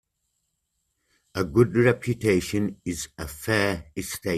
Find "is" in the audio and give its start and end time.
2.83-3.09